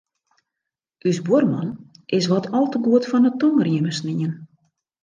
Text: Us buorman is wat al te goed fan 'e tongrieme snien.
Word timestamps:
Us 1.11 1.19
buorman 1.27 1.69
is 2.19 2.27
wat 2.33 2.51
al 2.59 2.67
te 2.73 2.81
goed 2.87 3.05
fan 3.11 3.25
'e 3.27 3.31
tongrieme 3.41 3.93
snien. 3.99 4.33